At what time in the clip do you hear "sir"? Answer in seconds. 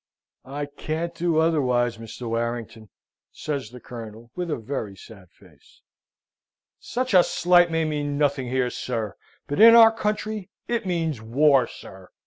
8.71-9.15, 11.67-12.09